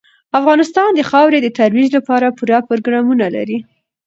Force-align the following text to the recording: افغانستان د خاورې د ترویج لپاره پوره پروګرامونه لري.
افغانستان 0.39 0.89
د 0.93 1.01
خاورې 1.09 1.39
د 1.41 1.47
ترویج 1.59 1.89
لپاره 1.97 2.35
پوره 2.37 2.59
پروګرامونه 2.67 3.25
لري. 3.35 3.57